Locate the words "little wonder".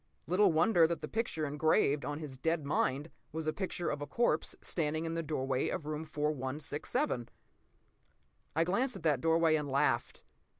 0.25-0.87